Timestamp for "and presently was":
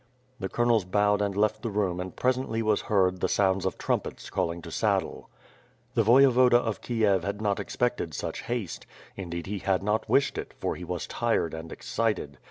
1.99-2.81